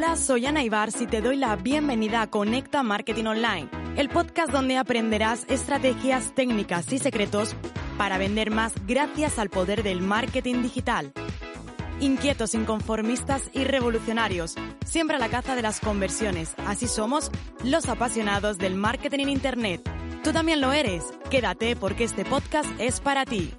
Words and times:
Hola, 0.00 0.14
soy 0.14 0.46
Ana 0.46 0.62
Ibars 0.62 1.00
y 1.00 1.08
te 1.08 1.20
doy 1.20 1.34
la 1.34 1.56
bienvenida 1.56 2.22
a 2.22 2.30
Conecta 2.30 2.84
Marketing 2.84 3.24
Online, 3.24 3.68
el 3.96 4.08
podcast 4.08 4.52
donde 4.52 4.76
aprenderás 4.76 5.44
estrategias, 5.48 6.36
técnicas 6.36 6.92
y 6.92 7.00
secretos 7.00 7.56
para 7.96 8.16
vender 8.16 8.52
más 8.52 8.74
gracias 8.86 9.40
al 9.40 9.50
poder 9.50 9.82
del 9.82 10.00
marketing 10.00 10.62
digital. 10.62 11.12
Inquietos, 11.98 12.54
inconformistas 12.54 13.50
y 13.52 13.64
revolucionarios, 13.64 14.54
siempre 14.86 15.16
a 15.16 15.18
la 15.18 15.30
caza 15.30 15.56
de 15.56 15.62
las 15.62 15.80
conversiones. 15.80 16.54
Así 16.64 16.86
somos 16.86 17.32
los 17.64 17.88
apasionados 17.88 18.56
del 18.56 18.76
marketing 18.76 19.18
en 19.18 19.28
Internet. 19.30 19.90
Tú 20.22 20.30
también 20.30 20.60
lo 20.60 20.72
eres. 20.72 21.02
Quédate 21.28 21.74
porque 21.74 22.04
este 22.04 22.24
podcast 22.24 22.70
es 22.78 23.00
para 23.00 23.24
ti. 23.24 23.52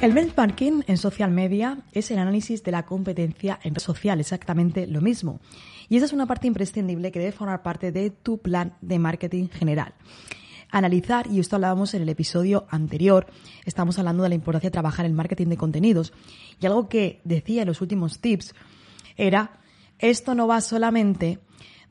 El 0.00 0.12
benchmarking 0.12 0.84
en 0.86 0.96
social 0.96 1.32
media 1.32 1.78
es 1.90 2.12
el 2.12 2.20
análisis 2.20 2.62
de 2.62 2.70
la 2.70 2.86
competencia 2.86 3.58
en 3.64 3.74
red 3.74 3.82
social, 3.82 4.20
exactamente 4.20 4.86
lo 4.86 5.00
mismo. 5.00 5.40
Y 5.88 5.96
esa 5.96 6.06
es 6.06 6.12
una 6.12 6.26
parte 6.26 6.46
imprescindible 6.46 7.10
que 7.10 7.18
debe 7.18 7.32
formar 7.32 7.64
parte 7.64 7.90
de 7.90 8.10
tu 8.10 8.38
plan 8.38 8.76
de 8.80 9.00
marketing 9.00 9.48
general. 9.48 9.94
Analizar, 10.70 11.26
y 11.26 11.40
esto 11.40 11.56
hablábamos 11.56 11.94
en 11.94 12.02
el 12.02 12.08
episodio 12.10 12.68
anterior, 12.70 13.26
estamos 13.64 13.98
hablando 13.98 14.22
de 14.22 14.28
la 14.28 14.36
importancia 14.36 14.68
de 14.68 14.72
trabajar 14.72 15.04
en 15.04 15.14
marketing 15.14 15.48
de 15.48 15.56
contenidos. 15.56 16.12
Y 16.60 16.66
algo 16.66 16.88
que 16.88 17.20
decía 17.24 17.62
en 17.62 17.68
los 17.68 17.80
últimos 17.80 18.20
tips 18.20 18.54
era, 19.16 19.58
esto 19.98 20.36
no 20.36 20.46
va 20.46 20.60
solamente 20.60 21.40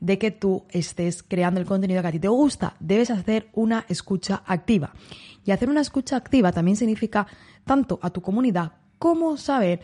de 0.00 0.18
que 0.18 0.30
tú 0.30 0.64
estés 0.70 1.22
creando 1.22 1.60
el 1.60 1.66
contenido 1.66 2.02
que 2.02 2.08
a 2.08 2.12
ti 2.12 2.18
te 2.18 2.28
gusta, 2.28 2.76
debes 2.80 3.10
hacer 3.10 3.48
una 3.52 3.84
escucha 3.88 4.42
activa. 4.46 4.92
Y 5.44 5.50
hacer 5.50 5.68
una 5.68 5.80
escucha 5.80 6.16
activa 6.16 6.52
también 6.52 6.76
significa 6.76 7.26
tanto 7.64 7.98
a 8.02 8.10
tu 8.10 8.20
comunidad 8.20 8.72
como 8.98 9.36
saber 9.36 9.80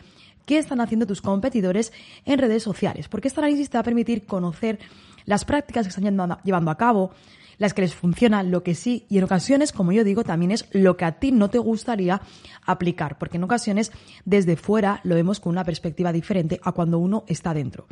qué 0.46 0.58
están 0.58 0.80
haciendo 0.80 1.06
tus 1.06 1.22
competidores 1.22 1.92
en 2.24 2.38
redes 2.38 2.62
sociales, 2.62 3.08
porque 3.08 3.28
este 3.28 3.40
análisis 3.40 3.70
te 3.70 3.78
va 3.78 3.80
a 3.80 3.84
permitir 3.84 4.26
conocer 4.26 4.78
las 5.24 5.44
prácticas 5.44 5.86
que 5.86 5.88
están 5.88 6.04
llevando 6.44 6.70
a 6.70 6.76
cabo, 6.76 7.12
las 7.58 7.72
que 7.72 7.82
les 7.82 7.94
funcionan, 7.94 8.50
lo 8.50 8.62
que 8.62 8.74
sí, 8.74 9.06
y 9.08 9.18
en 9.18 9.24
ocasiones, 9.24 9.72
como 9.72 9.92
yo 9.92 10.04
digo, 10.04 10.24
también 10.24 10.50
es 10.50 10.66
lo 10.72 10.96
que 10.96 11.04
a 11.04 11.12
ti 11.12 11.32
no 11.32 11.50
te 11.50 11.58
gustaría 11.58 12.20
aplicar, 12.66 13.16
porque 13.18 13.36
en 13.36 13.44
ocasiones 13.44 13.92
desde 14.24 14.56
fuera 14.56 15.00
lo 15.04 15.14
vemos 15.14 15.40
con 15.40 15.52
una 15.52 15.64
perspectiva 15.64 16.12
diferente 16.12 16.60
a 16.62 16.72
cuando 16.72 16.98
uno 16.98 17.24
está 17.26 17.54
dentro. 17.54 17.86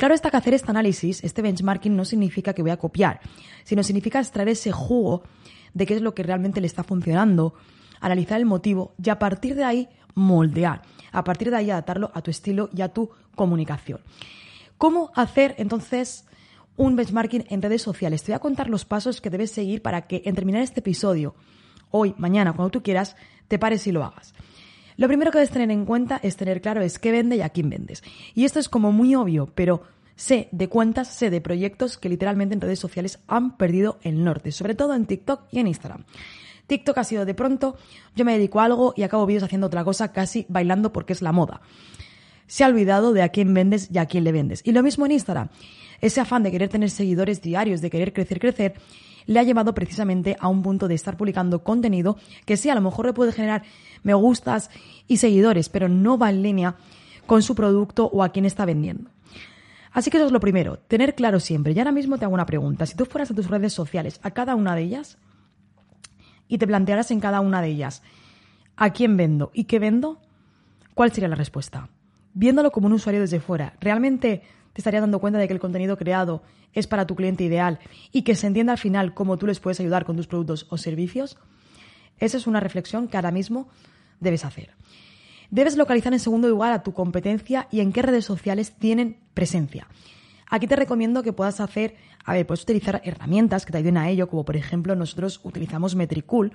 Claro 0.00 0.14
está 0.14 0.30
que 0.30 0.38
hacer 0.38 0.54
este 0.54 0.70
análisis, 0.70 1.22
este 1.22 1.42
benchmarking, 1.42 1.94
no 1.94 2.06
significa 2.06 2.54
que 2.54 2.62
voy 2.62 2.70
a 2.70 2.78
copiar, 2.78 3.20
sino 3.64 3.82
significa 3.82 4.18
extraer 4.18 4.48
ese 4.48 4.72
jugo 4.72 5.24
de 5.74 5.84
qué 5.84 5.94
es 5.94 6.00
lo 6.00 6.14
que 6.14 6.22
realmente 6.22 6.62
le 6.62 6.66
está 6.66 6.82
funcionando, 6.82 7.52
analizar 8.00 8.40
el 8.40 8.46
motivo 8.46 8.94
y 8.96 9.10
a 9.10 9.18
partir 9.18 9.54
de 9.54 9.64
ahí 9.64 9.90
moldear, 10.14 10.80
a 11.12 11.22
partir 11.22 11.50
de 11.50 11.56
ahí 11.58 11.70
adaptarlo 11.70 12.10
a 12.14 12.22
tu 12.22 12.30
estilo 12.30 12.70
y 12.74 12.80
a 12.80 12.88
tu 12.88 13.10
comunicación. 13.34 14.00
¿Cómo 14.78 15.12
hacer 15.16 15.54
entonces 15.58 16.24
un 16.78 16.96
benchmarking 16.96 17.44
en 17.50 17.60
redes 17.60 17.82
sociales? 17.82 18.22
Te 18.22 18.32
voy 18.32 18.36
a 18.36 18.40
contar 18.40 18.70
los 18.70 18.86
pasos 18.86 19.20
que 19.20 19.28
debes 19.28 19.50
seguir 19.50 19.82
para 19.82 20.06
que 20.06 20.22
en 20.24 20.34
terminar 20.34 20.62
este 20.62 20.80
episodio, 20.80 21.34
hoy, 21.90 22.14
mañana, 22.16 22.54
cuando 22.54 22.70
tú 22.70 22.82
quieras, 22.82 23.16
te 23.48 23.58
pares 23.58 23.86
y 23.86 23.92
lo 23.92 24.02
hagas. 24.02 24.32
Lo 25.00 25.08
primero 25.08 25.30
que 25.30 25.38
debes 25.38 25.50
tener 25.50 25.70
en 25.70 25.86
cuenta 25.86 26.20
es 26.22 26.36
tener 26.36 26.60
claro 26.60 26.82
es 26.82 26.98
qué 26.98 27.10
vende 27.10 27.36
y 27.36 27.40
a 27.40 27.48
quién 27.48 27.70
vendes. 27.70 28.02
Y 28.34 28.44
esto 28.44 28.58
es 28.58 28.68
como 28.68 28.92
muy 28.92 29.14
obvio, 29.14 29.50
pero 29.54 29.80
sé 30.14 30.50
de 30.52 30.68
cuentas, 30.68 31.08
sé 31.08 31.30
de 31.30 31.40
proyectos 31.40 31.96
que 31.96 32.10
literalmente 32.10 32.54
en 32.54 32.60
redes 32.60 32.80
sociales 32.80 33.18
han 33.26 33.56
perdido 33.56 33.98
el 34.02 34.22
norte, 34.22 34.52
sobre 34.52 34.74
todo 34.74 34.92
en 34.92 35.06
TikTok 35.06 35.44
y 35.52 35.60
en 35.60 35.68
Instagram. 35.68 36.04
TikTok 36.66 36.98
ha 36.98 37.04
sido 37.04 37.24
de 37.24 37.32
pronto, 37.32 37.78
yo 38.14 38.26
me 38.26 38.34
dedico 38.34 38.60
a 38.60 38.66
algo 38.66 38.92
y 38.94 39.02
acabo 39.02 39.24
vídeos 39.24 39.44
haciendo 39.44 39.68
otra 39.68 39.84
cosa, 39.84 40.12
casi 40.12 40.44
bailando 40.50 40.92
porque 40.92 41.14
es 41.14 41.22
la 41.22 41.32
moda. 41.32 41.62
Se 42.50 42.64
ha 42.64 42.66
olvidado 42.66 43.12
de 43.12 43.22
a 43.22 43.28
quién 43.28 43.54
vendes 43.54 43.88
y 43.92 43.98
a 43.98 44.06
quién 44.06 44.24
le 44.24 44.32
vendes. 44.32 44.60
Y 44.64 44.72
lo 44.72 44.82
mismo 44.82 45.06
en 45.06 45.12
Instagram. 45.12 45.50
Ese 46.00 46.20
afán 46.20 46.42
de 46.42 46.50
querer 46.50 46.68
tener 46.68 46.90
seguidores 46.90 47.40
diarios, 47.42 47.80
de 47.80 47.90
querer 47.90 48.12
crecer, 48.12 48.40
crecer, 48.40 48.74
le 49.26 49.38
ha 49.38 49.44
llevado 49.44 49.72
precisamente 49.72 50.36
a 50.40 50.48
un 50.48 50.60
punto 50.60 50.88
de 50.88 50.96
estar 50.96 51.16
publicando 51.16 51.62
contenido 51.62 52.16
que 52.46 52.56
sí, 52.56 52.68
a 52.68 52.74
lo 52.74 52.80
mejor 52.80 53.06
le 53.06 53.12
puede 53.12 53.30
generar 53.30 53.62
me 54.02 54.14
gustas 54.14 54.68
y 55.06 55.18
seguidores, 55.18 55.68
pero 55.68 55.88
no 55.88 56.18
va 56.18 56.30
en 56.30 56.42
línea 56.42 56.74
con 57.24 57.42
su 57.42 57.54
producto 57.54 58.06
o 58.06 58.24
a 58.24 58.30
quién 58.30 58.46
está 58.46 58.64
vendiendo. 58.64 59.10
Así 59.92 60.10
que 60.10 60.16
eso 60.16 60.26
es 60.26 60.32
lo 60.32 60.40
primero, 60.40 60.76
tener 60.76 61.14
claro 61.14 61.38
siempre. 61.38 61.72
Y 61.72 61.78
ahora 61.78 61.92
mismo 61.92 62.18
te 62.18 62.24
hago 62.24 62.34
una 62.34 62.46
pregunta. 62.46 62.84
Si 62.84 62.96
tú 62.96 63.04
fueras 63.04 63.30
a 63.30 63.34
tus 63.34 63.46
redes 63.46 63.72
sociales, 63.72 64.18
a 64.24 64.32
cada 64.32 64.56
una 64.56 64.74
de 64.74 64.82
ellas, 64.82 65.18
y 66.48 66.58
te 66.58 66.66
plantearas 66.66 67.12
en 67.12 67.20
cada 67.20 67.40
una 67.40 67.62
de 67.62 67.68
ellas, 67.68 68.02
¿a 68.74 68.90
quién 68.90 69.16
vendo 69.16 69.52
y 69.54 69.64
qué 69.64 69.78
vendo? 69.78 70.18
¿Cuál 70.94 71.12
sería 71.12 71.28
la 71.28 71.36
respuesta? 71.36 71.88
Viéndolo 72.34 72.70
como 72.70 72.86
un 72.86 72.92
usuario 72.92 73.20
desde 73.20 73.40
fuera, 73.40 73.74
¿realmente 73.80 74.42
te 74.72 74.80
estarías 74.80 75.02
dando 75.02 75.18
cuenta 75.18 75.38
de 75.38 75.46
que 75.46 75.54
el 75.54 75.60
contenido 75.60 75.96
creado 75.96 76.42
es 76.72 76.86
para 76.86 77.06
tu 77.06 77.16
cliente 77.16 77.44
ideal 77.44 77.80
y 78.12 78.22
que 78.22 78.34
se 78.34 78.46
entienda 78.46 78.72
al 78.72 78.78
final 78.78 79.14
cómo 79.14 79.36
tú 79.36 79.46
les 79.46 79.60
puedes 79.60 79.80
ayudar 79.80 80.04
con 80.04 80.16
tus 80.16 80.26
productos 80.26 80.66
o 80.70 80.78
servicios? 80.78 81.38
Esa 82.18 82.36
es 82.36 82.46
una 82.46 82.60
reflexión 82.60 83.08
que 83.08 83.16
ahora 83.16 83.32
mismo 83.32 83.68
debes 84.20 84.44
hacer. 84.44 84.70
Debes 85.50 85.76
localizar 85.76 86.12
en 86.12 86.20
segundo 86.20 86.48
lugar 86.48 86.72
a 86.72 86.82
tu 86.82 86.92
competencia 86.92 87.66
y 87.72 87.80
en 87.80 87.92
qué 87.92 88.02
redes 88.02 88.24
sociales 88.24 88.76
tienen 88.78 89.16
presencia. 89.34 89.88
Aquí 90.52 90.66
te 90.66 90.74
recomiendo 90.74 91.22
que 91.22 91.32
puedas 91.32 91.60
hacer, 91.60 91.94
a 92.24 92.34
ver, 92.34 92.44
puedes 92.44 92.64
utilizar 92.64 93.00
herramientas 93.04 93.64
que 93.64 93.70
te 93.70 93.78
ayuden 93.78 93.96
a 93.96 94.10
ello, 94.10 94.28
como 94.28 94.44
por 94.44 94.56
ejemplo 94.56 94.96
nosotros 94.96 95.40
utilizamos 95.44 95.94
Metricool. 95.94 96.52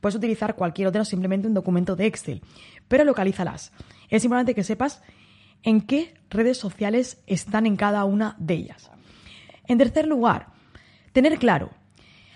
Puedes 0.00 0.14
utilizar 0.14 0.54
cualquier 0.54 0.86
otra, 0.86 1.04
simplemente 1.04 1.48
un 1.48 1.54
documento 1.54 1.96
de 1.96 2.06
Excel, 2.06 2.40
pero 2.86 3.02
localízalas. 3.02 3.72
Es 4.08 4.24
importante 4.24 4.54
que 4.54 4.62
sepas 4.62 5.02
en 5.64 5.80
qué 5.80 6.14
redes 6.30 6.56
sociales 6.56 7.20
están 7.26 7.66
en 7.66 7.76
cada 7.76 8.04
una 8.04 8.36
de 8.38 8.54
ellas. 8.54 8.92
En 9.66 9.78
tercer 9.78 10.06
lugar, 10.06 10.46
tener 11.12 11.36
claro. 11.38 11.70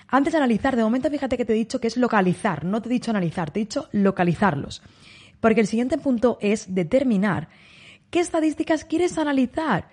Antes 0.09 0.33
de 0.33 0.39
analizar, 0.39 0.75
de 0.75 0.83
momento 0.83 1.09
fíjate 1.09 1.37
que 1.37 1.45
te 1.45 1.53
he 1.53 1.56
dicho 1.56 1.81
que 1.81 1.87
es 1.87 1.97
localizar, 1.97 2.65
no 2.65 2.83
te 2.83 2.89
he 2.89 2.93
dicho 2.93 3.12
analizar, 3.12 3.53
te 3.53 3.61
he 3.61 3.65
dicho 3.65 3.89
localizarlos. 3.93 4.83
Porque 5.41 5.61
el 5.61 5.66
siguiente 5.69 5.99
punto 5.99 6.39
es 6.41 6.75
determinar 6.75 7.49
qué 8.11 8.19
estadísticas 8.19 8.84
quieres 8.84 9.19
analizar 9.19 9.89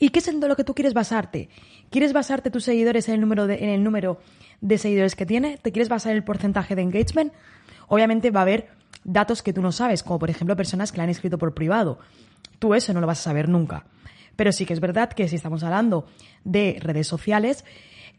y 0.00 0.08
qué 0.08 0.18
es 0.18 0.26
en 0.28 0.40
lo 0.40 0.56
que 0.56 0.64
tú 0.64 0.74
quieres 0.74 0.94
basarte. 0.94 1.50
¿Quieres 1.90 2.12
basarte 2.12 2.50
tus 2.50 2.64
seguidores 2.64 3.08
en 3.08 3.14
el 3.14 3.20
número 3.20 3.46
de, 3.46 3.62
en 3.62 3.68
el 3.68 3.84
número 3.84 4.18
de 4.62 4.78
seguidores 4.78 5.14
que 5.14 5.26
tiene? 5.26 5.58
¿Te 5.58 5.70
quieres 5.70 5.90
basar 5.90 6.12
en 6.12 6.16
el 6.16 6.24
porcentaje 6.24 6.74
de 6.74 6.82
engagement? 6.82 7.32
Obviamente 7.86 8.30
va 8.30 8.40
a 8.40 8.42
haber 8.42 8.70
datos 9.04 9.42
que 9.42 9.52
tú 9.52 9.60
no 9.60 9.72
sabes, 9.72 10.02
como 10.02 10.18
por 10.18 10.30
ejemplo 10.30 10.56
personas 10.56 10.90
que 10.90 10.96
la 10.96 11.04
han 11.04 11.10
escrito 11.10 11.36
por 11.36 11.54
privado. 11.54 11.98
Tú 12.58 12.74
eso 12.74 12.94
no 12.94 13.00
lo 13.00 13.06
vas 13.06 13.20
a 13.20 13.24
saber 13.24 13.48
nunca. 13.48 13.84
Pero 14.36 14.52
sí 14.52 14.64
que 14.64 14.72
es 14.72 14.80
verdad 14.80 15.10
que 15.10 15.28
si 15.28 15.36
estamos 15.36 15.62
hablando 15.62 16.06
de 16.44 16.78
redes 16.80 17.06
sociales, 17.06 17.64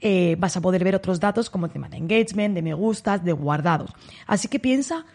eh, 0.02 0.36
vas 0.38 0.56
a 0.56 0.62
poder 0.62 0.84
ver 0.84 0.96
otros 0.96 1.20
datos 1.20 1.50
como 1.50 1.66
el 1.66 1.72
tema 1.72 1.90
de 1.90 1.98
engagement, 1.98 2.54
de 2.54 2.62
me 2.62 2.76
gustas, 2.76 3.24
de 3.24 3.32
guardados. 3.32 3.92
Así 4.28 4.48
que 4.48 4.60
piensa 4.60 5.06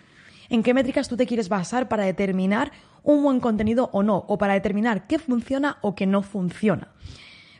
en 0.48 0.62
qué 0.62 0.74
métricas 0.74 1.08
tú 1.08 1.16
te 1.16 1.26
quieres 1.26 1.48
basar 1.48 1.88
para 1.88 2.04
determinar 2.04 2.72
un 3.02 3.22
buen 3.22 3.40
contenido 3.40 3.90
o 3.92 4.02
no, 4.02 4.24
o 4.28 4.38
para 4.38 4.54
determinar 4.54 5.06
qué 5.06 5.18
funciona 5.18 5.78
o 5.80 5.94
qué 5.94 6.06
no 6.06 6.22
funciona. 6.22 6.88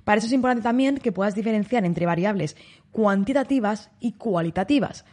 Para 0.04 0.18
eso 0.18 0.28
es 0.28 0.32
importante 0.32 0.62
también 0.62 0.98
que 0.98 1.12
puedas 1.12 1.34
diferenciar 1.34 1.84
entre 1.84 2.06
variables 2.06 2.56
cuantitativas 2.92 3.90
y 4.00 4.12
cualitativas. 4.12 5.04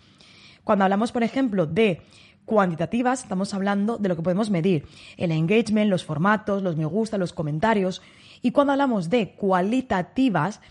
Cuando 0.63 0.85
hablamos, 0.85 1.11
por 1.11 1.23
ejemplo, 1.23 1.65
de 1.65 2.01
cuantitativas, 2.45 3.23
estamos 3.23 3.53
hablando 3.53 3.97
de 3.97 4.09
lo 4.09 4.15
que 4.15 4.21
podemos 4.21 4.49
medir, 4.49 4.85
el 5.17 5.31
engagement, 5.31 5.89
los 5.89 6.05
formatos, 6.05 6.61
los 6.61 6.77
me 6.77 6.85
gusta, 6.85 7.17
los 7.17 7.33
comentarios. 7.33 8.01
Y 8.41 8.51
cuando 8.51 8.73
hablamos 8.73 9.09
de 9.09 9.31
cualitativas, 9.31 10.61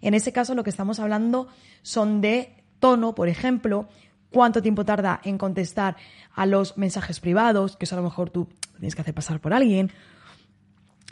en 0.00 0.14
ese 0.14 0.32
caso 0.32 0.54
lo 0.54 0.64
que 0.64 0.70
estamos 0.70 1.00
hablando 1.00 1.48
son 1.82 2.20
de 2.20 2.54
tono, 2.78 3.14
por 3.14 3.28
ejemplo, 3.28 3.88
cuánto 4.34 4.60
tiempo 4.60 4.84
tarda 4.84 5.20
en 5.22 5.38
contestar 5.38 5.96
a 6.34 6.44
los 6.44 6.76
mensajes 6.76 7.20
privados, 7.20 7.76
que 7.76 7.84
eso 7.84 7.94
a 7.94 7.98
lo 7.98 8.02
mejor 8.02 8.30
tú 8.30 8.48
tienes 8.72 8.96
que 8.96 9.00
hacer 9.00 9.14
pasar 9.14 9.40
por 9.40 9.54
alguien. 9.54 9.92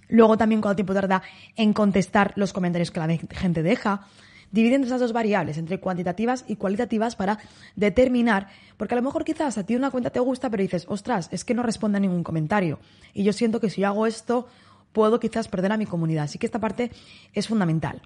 Luego 0.09 0.37
también 0.37 0.61
cuánto 0.61 0.75
tiempo 0.75 0.93
tarda 0.93 1.23
en 1.55 1.73
contestar 1.73 2.33
los 2.35 2.53
comentarios 2.53 2.91
que 2.91 2.99
la 2.99 3.17
gente 3.17 3.63
deja. 3.63 4.09
Dividiendo 4.51 4.89
esas 4.89 5.01
dos 5.01 5.13
variables 5.13 5.57
entre 5.57 5.79
cuantitativas 5.79 6.45
y 6.49 6.57
cualitativas 6.57 7.15
para 7.15 7.39
determinar, 7.77 8.49
porque 8.77 8.95
a 8.95 8.97
lo 8.97 9.03
mejor 9.03 9.25
quizás 9.25 9.57
a 9.57 9.65
ti 9.65 9.77
una 9.77 9.93
cuenta 9.93 10.11
te 10.11 10.21
gusta, 10.21 10.51
pero 10.51 10.63
dices, 10.63 10.85
ostras, 10.89 11.29
es 11.31 11.45
que 11.45 11.55
no 11.55 11.63
responde 11.63 11.99
a 11.99 12.01
ningún 12.01 12.25
comentario. 12.25 12.81
Y 13.15 13.23
yo 13.23 13.33
siento 13.33 13.61
que 13.61 13.71
si 13.71 13.85
hago 13.85 14.05
esto, 14.05 14.49
puedo 14.93 15.21
quizás 15.21 15.47
perder 15.47 15.71
a 15.71 15.77
mi 15.77 15.87
comunidad. 15.87 16.25
Así 16.25 16.39
que 16.39 16.47
esta 16.47 16.59
parte 16.59 16.91
es 17.33 17.47
fundamental. 17.47 18.03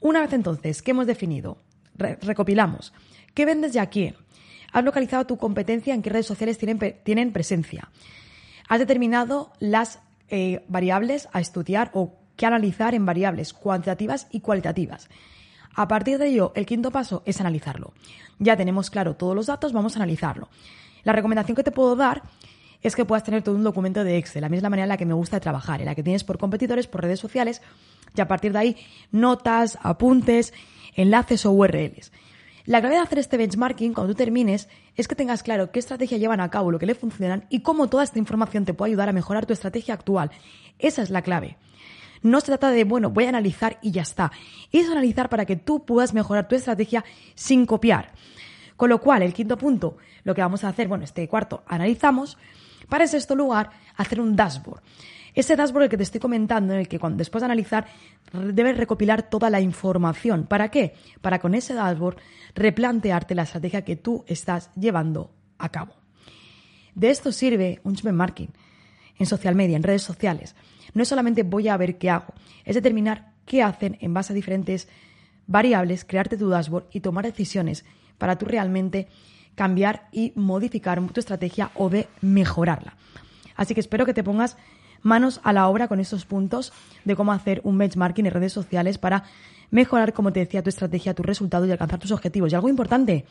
Una 0.00 0.20
vez 0.20 0.32
entonces 0.32 0.80
que 0.80 0.92
hemos 0.92 1.06
definido, 1.06 1.58
recopilamos, 1.94 2.94
¿qué 3.34 3.44
vendes 3.44 3.74
y 3.74 3.78
a 3.78 3.86
quién? 3.86 4.16
Has 4.72 4.84
localizado 4.84 5.26
tu 5.26 5.36
competencia 5.36 5.94
en 5.94 6.02
qué 6.02 6.10
redes 6.10 6.26
sociales 6.26 6.58
tienen, 6.58 6.78
tienen 7.02 7.32
presencia. 7.32 7.88
Has 8.68 8.78
determinado 8.78 9.52
las 9.60 10.00
eh, 10.28 10.64
variables 10.68 11.28
a 11.32 11.40
estudiar 11.40 11.90
o 11.94 12.14
que 12.36 12.46
analizar 12.46 12.94
en 12.94 13.06
variables 13.06 13.52
cuantitativas 13.52 14.28
y 14.30 14.40
cualitativas. 14.40 15.08
A 15.74 15.88
partir 15.88 16.18
de 16.18 16.28
ello, 16.28 16.52
el 16.54 16.66
quinto 16.66 16.90
paso 16.90 17.22
es 17.24 17.40
analizarlo. 17.40 17.92
Ya 18.38 18.56
tenemos 18.56 18.90
claro 18.90 19.16
todos 19.16 19.34
los 19.34 19.46
datos, 19.46 19.72
vamos 19.72 19.96
a 19.96 20.00
analizarlo. 20.00 20.48
La 21.04 21.12
recomendación 21.12 21.56
que 21.56 21.62
te 21.62 21.70
puedo 21.70 21.96
dar 21.96 22.22
es 22.82 22.94
que 22.94 23.04
puedas 23.04 23.24
tener 23.24 23.42
todo 23.42 23.54
un 23.54 23.64
documento 23.64 24.04
de 24.04 24.18
Excel. 24.18 24.42
La 24.42 24.48
manera 24.48 24.84
en 24.84 24.88
la 24.88 24.96
que 24.96 25.06
me 25.06 25.14
gusta 25.14 25.40
trabajar, 25.40 25.80
en 25.80 25.86
la 25.86 25.94
que 25.94 26.02
tienes 26.02 26.24
por 26.24 26.38
competidores, 26.38 26.86
por 26.86 27.02
redes 27.02 27.20
sociales, 27.20 27.62
y 28.14 28.20
a 28.20 28.28
partir 28.28 28.52
de 28.52 28.58
ahí 28.58 28.76
notas, 29.10 29.78
apuntes, 29.82 30.52
enlaces 30.94 31.44
o 31.46 31.52
URLs. 31.52 32.12
La 32.68 32.80
clave 32.80 32.96
de 32.96 33.00
hacer 33.00 33.18
este 33.18 33.38
benchmarking 33.38 33.94
cuando 33.94 34.12
tú 34.12 34.18
termines 34.18 34.68
es 34.94 35.08
que 35.08 35.14
tengas 35.14 35.42
claro 35.42 35.70
qué 35.70 35.78
estrategia 35.78 36.18
llevan 36.18 36.42
a 36.42 36.50
cabo, 36.50 36.70
lo 36.70 36.78
que 36.78 36.84
le 36.84 36.94
funcionan 36.94 37.46
y 37.48 37.60
cómo 37.60 37.88
toda 37.88 38.04
esta 38.04 38.18
información 38.18 38.66
te 38.66 38.74
puede 38.74 38.90
ayudar 38.90 39.08
a 39.08 39.14
mejorar 39.14 39.46
tu 39.46 39.54
estrategia 39.54 39.94
actual. 39.94 40.30
Esa 40.78 41.00
es 41.00 41.08
la 41.08 41.22
clave. 41.22 41.56
No 42.20 42.40
se 42.40 42.48
trata 42.48 42.70
de, 42.70 42.84
bueno, 42.84 43.08
voy 43.08 43.24
a 43.24 43.30
analizar 43.30 43.78
y 43.80 43.92
ya 43.92 44.02
está. 44.02 44.32
Es 44.70 44.86
analizar 44.86 45.30
para 45.30 45.46
que 45.46 45.56
tú 45.56 45.86
puedas 45.86 46.12
mejorar 46.12 46.46
tu 46.46 46.56
estrategia 46.56 47.06
sin 47.34 47.64
copiar. 47.64 48.12
Con 48.76 48.90
lo 48.90 49.00
cual, 49.00 49.22
el 49.22 49.32
quinto 49.32 49.56
punto, 49.56 49.96
lo 50.24 50.34
que 50.34 50.42
vamos 50.42 50.62
a 50.62 50.68
hacer, 50.68 50.88
bueno, 50.88 51.04
este 51.04 51.26
cuarto, 51.26 51.62
analizamos, 51.68 52.36
para 52.90 53.04
en 53.04 53.08
sexto 53.08 53.34
lugar, 53.34 53.70
hacer 53.96 54.20
un 54.20 54.36
dashboard. 54.36 54.82
Ese 55.34 55.56
dashboard 55.56 55.88
que 55.88 55.96
te 55.96 56.02
estoy 56.02 56.20
comentando, 56.20 56.72
en 56.72 56.80
el 56.80 56.88
que 56.88 56.98
después 57.12 57.42
de 57.42 57.46
analizar 57.46 57.86
debes 58.32 58.76
recopilar 58.76 59.28
toda 59.30 59.50
la 59.50 59.60
información. 59.60 60.46
¿Para 60.46 60.70
qué? 60.70 60.94
Para 61.20 61.38
con 61.38 61.54
ese 61.54 61.74
dashboard 61.74 62.16
replantearte 62.54 63.34
la 63.34 63.42
estrategia 63.42 63.84
que 63.84 63.96
tú 63.96 64.24
estás 64.26 64.70
llevando 64.74 65.32
a 65.58 65.68
cabo. 65.70 65.94
De 66.94 67.10
esto 67.10 67.32
sirve 67.32 67.80
un 67.84 67.96
marketing 68.12 68.48
en 69.18 69.26
social 69.26 69.54
media, 69.54 69.76
en 69.76 69.82
redes 69.82 70.02
sociales. 70.02 70.54
No 70.94 71.02
es 71.02 71.08
solamente 71.08 71.42
voy 71.42 71.68
a 71.68 71.76
ver 71.76 71.98
qué 71.98 72.10
hago, 72.10 72.34
es 72.64 72.74
determinar 72.74 73.34
qué 73.44 73.62
hacen 73.62 73.98
en 74.00 74.14
base 74.14 74.32
a 74.32 74.36
diferentes 74.36 74.88
variables, 75.46 76.04
crearte 76.04 76.36
tu 76.36 76.48
dashboard 76.48 76.86
y 76.92 77.00
tomar 77.00 77.24
decisiones 77.24 77.84
para 78.18 78.36
tú 78.36 78.46
realmente 78.46 79.08
cambiar 79.54 80.08
y 80.12 80.32
modificar 80.36 81.00
tu 81.08 81.20
estrategia 81.20 81.70
o 81.74 81.88
de 81.88 82.08
mejorarla. 82.20 82.96
Así 83.56 83.74
que 83.74 83.80
espero 83.80 84.06
que 84.06 84.14
te 84.14 84.22
pongas 84.22 84.56
manos 85.02 85.40
a 85.44 85.52
la 85.52 85.68
obra 85.68 85.88
con 85.88 86.00
estos 86.00 86.24
puntos 86.24 86.72
de 87.04 87.16
cómo 87.16 87.32
hacer 87.32 87.60
un 87.64 87.78
benchmarking 87.78 88.26
en 88.26 88.32
redes 88.32 88.52
sociales 88.52 88.98
para 88.98 89.24
mejorar, 89.70 90.12
como 90.12 90.32
te 90.32 90.40
decía, 90.40 90.62
tu 90.62 90.70
estrategia, 90.70 91.14
tus 91.14 91.26
resultados 91.26 91.68
y 91.68 91.72
alcanzar 91.72 91.98
tus 91.98 92.12
objetivos. 92.12 92.52
Y 92.52 92.54
algo 92.54 92.68
importante, 92.68 93.26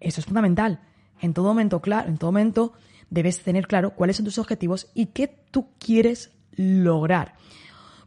eso 0.00 0.20
es 0.20 0.26
fundamental. 0.26 0.80
En 1.20 1.34
todo 1.34 1.46
momento, 1.46 1.80
claro, 1.80 2.08
en 2.08 2.18
todo 2.18 2.32
momento 2.32 2.72
debes 3.10 3.42
tener 3.42 3.66
claro 3.66 3.94
cuáles 3.94 4.16
son 4.16 4.24
tus 4.24 4.38
objetivos 4.38 4.90
y 4.94 5.06
qué 5.06 5.28
tú 5.50 5.68
quieres 5.78 6.32
lograr. 6.56 7.34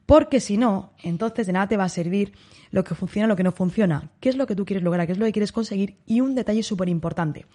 Porque 0.06 0.40
si 0.40 0.58
no, 0.58 0.94
entonces 1.02 1.48
de 1.48 1.54
nada 1.54 1.68
te 1.68 1.78
va 1.78 1.86
a 1.86 1.90
servir 1.90 2.34
lo 2.72 2.84
que 2.84 2.94
funciona, 2.94 3.28
lo 3.28 3.36
que 3.36 3.44
no 3.44 3.52
funciona. 3.52 4.12
¿Qué 4.20 4.30
es 4.30 4.36
lo 4.36 4.46
que 4.46 4.56
tú 4.56 4.66
quieres 4.66 4.84
lograr? 4.84 5.08
¿Qué 5.08 5.14
es 5.14 5.18
lo 5.18 5.26
que 5.26 5.31
quieres 5.31 5.52
conseguir? 5.52 5.98
Y 6.06 6.22
un 6.22 6.36
detalle 6.36 6.62
súper 6.62 6.90
importante. 6.90 7.46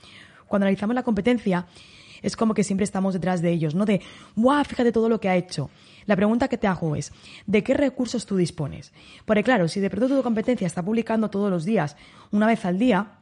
Cuando 0.48 0.64
analizamos 0.64 0.94
la 0.94 1.02
competencia, 1.02 1.66
es 2.22 2.36
como 2.36 2.54
que 2.54 2.64
siempre 2.64 2.84
estamos 2.84 3.14
detrás 3.14 3.42
de 3.42 3.50
ellos, 3.50 3.74
¿no? 3.74 3.84
De, 3.84 4.00
¡guau! 4.36 4.64
Fíjate 4.64 4.92
todo 4.92 5.08
lo 5.08 5.20
que 5.20 5.28
ha 5.28 5.36
hecho. 5.36 5.70
La 6.06 6.16
pregunta 6.16 6.48
que 6.48 6.58
te 6.58 6.66
hago 6.66 6.96
es, 6.96 7.12
¿de 7.46 7.62
qué 7.62 7.74
recursos 7.74 8.26
tú 8.26 8.36
dispones? 8.36 8.92
Porque 9.24 9.44
claro, 9.44 9.68
si 9.68 9.80
de 9.80 9.90
pronto 9.90 10.16
tu 10.16 10.22
competencia 10.22 10.66
está 10.66 10.82
publicando 10.82 11.30
todos 11.30 11.50
los 11.50 11.64
días, 11.64 11.96
una 12.32 12.46
vez 12.46 12.64
al 12.64 12.78
día, 12.78 13.19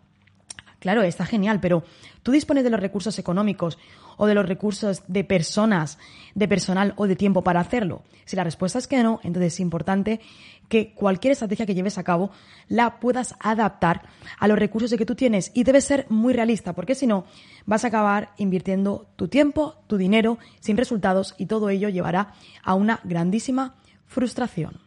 claro, 0.79 1.03
está 1.03 1.27
genial, 1.27 1.61
pero 1.61 1.85
¿tú 2.23 2.33
dispones 2.33 2.65
de 2.65 2.71
los 2.71 2.81
recursos 2.81 3.19
económicos 3.19 3.79
o 4.17 4.27
de 4.27 4.35
los 4.35 4.47
recursos 4.47 5.03
de 5.07 5.25
personas, 5.25 5.99
de 6.35 6.49
personal 6.49 6.95
o 6.97 7.07
de 7.07 7.17
tiempo 7.17 7.43
para 7.43 7.61
hacerlo? 7.61 8.03
Si 8.25 8.37
la 8.37 8.45
respuesta 8.45 8.79
es 8.79 8.87
que 8.87 9.03
no, 9.03 9.21
entonces 9.23 9.55
es 9.55 9.61
importante 9.61 10.21
que 10.69 10.93
cualquier 10.93 11.33
estrategia 11.33 11.67
que 11.67 11.75
lleves 11.75 11.99
a 11.99 12.05
cabo 12.05 12.31
la 12.69 13.01
puedas 13.01 13.35
adaptar 13.41 14.03
a 14.39 14.49
los 14.49 14.59
recursos 14.59 14.93
que 14.93 15.07
tú 15.07 15.15
tienes 15.15 15.51
y 15.55 15.65
debes 15.65 15.85
ser 15.85 16.07
muy 16.11 16.35
realista, 16.35 16.75
porque 16.75 16.95
si 16.95 17.07
no, 17.07 17.25
vas 17.65 17.85
a 17.85 17.89
acabar 17.89 18.33
invirtiendo 18.37 19.09
tu 19.17 19.29
tiempo, 19.29 19.77
tu 19.87 19.97
dinero 19.97 20.39
sin 20.61 20.77
resultados 20.77 21.35
y 21.39 21.47
todo 21.47 21.71
ello 21.71 21.89
llevará 21.89 22.35
a 22.63 22.75
una 22.75 23.01
grandísima 23.05 23.77
frustración. 24.07 24.81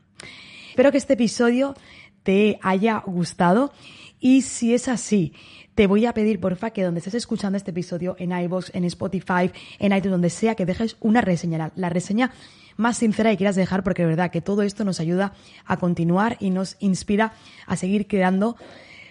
Espero 0.70 0.92
que 0.92 0.98
este 0.98 1.14
episodio 1.14 1.76
te 2.24 2.60
haya 2.62 3.00
gustado 3.06 3.74
y 4.20 4.44
si 4.44 4.74
es 4.74 4.88
así, 4.88 5.34
te 5.76 5.88
voy 5.88 6.06
a 6.06 6.14
pedir, 6.14 6.40
porfa, 6.40 6.72
que 6.72 6.84
donde 6.84 7.00
estés 7.00 7.14
escuchando 7.14 7.58
este 7.58 7.72
episodio, 7.72 8.16
en 8.20 8.32
iVoox, 8.32 8.72
en 8.74 8.84
Spotify, 8.86 9.52
en 9.80 9.94
iTunes, 9.94 10.12
donde 10.12 10.30
sea, 10.30 10.56
que 10.56 10.66
dejes 10.66 10.98
una 11.00 11.22
reseña. 11.22 11.72
La, 11.76 11.90
reseña 11.90 12.32
más 12.78 12.98
sincera 12.98 13.30
que 13.32 13.38
quieras 13.38 13.56
dejar, 13.56 13.84
porque 13.84 14.02
de 14.02 14.10
verdad 14.10 14.32
que 14.32 14.42
todo 14.42 14.64
esto 14.64 14.84
nos 14.84 15.00
ayuda 15.00 15.34
a 15.66 15.78
continuar 15.78 16.38
y 16.40 16.50
nos 16.50 16.78
inspira 16.80 17.34
a 17.68 17.76
seguir 17.76 18.08
creando 18.08 18.58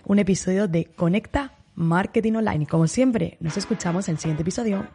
un 0.05 0.19
episodio 0.19 0.69
de 0.69 0.87
Conecta 0.87 1.55
Marketing 1.75 2.35
Online. 2.35 2.65
Y 2.65 2.67
como 2.67 2.87
siempre, 2.87 3.37
nos 3.41 3.57
escuchamos 3.57 4.09
en 4.09 4.15
el 4.15 4.19
siguiente 4.19 4.43
episodio. 4.43 4.87